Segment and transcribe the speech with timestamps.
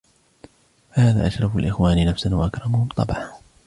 [0.95, 3.31] فَهَذَا أَشْرَفُ الْإِخْوَانِ نَفْسًا وَأَكْرَمُهُمْ طَبْعًا